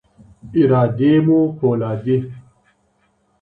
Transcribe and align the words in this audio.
ارادې 0.59 1.13
مو 1.25 1.39
فولادي. 1.57 2.17